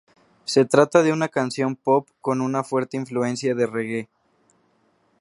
Se 0.45 0.65
trata 0.65 1.03
de 1.03 1.13
una 1.13 1.27
canción 1.27 1.75
pop 1.75 2.07
con 2.21 2.41
una 2.41 2.63
fuerte 2.63 2.97
influencia 2.97 3.53
de 3.53 3.67
"reggae". 3.67 4.09